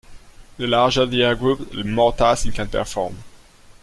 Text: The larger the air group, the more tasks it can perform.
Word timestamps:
The 0.57 0.65
larger 0.65 1.05
the 1.05 1.21
air 1.21 1.35
group, 1.35 1.73
the 1.73 1.83
more 1.83 2.11
tasks 2.11 2.47
it 2.47 2.55
can 2.55 2.69
perform. 2.69 3.23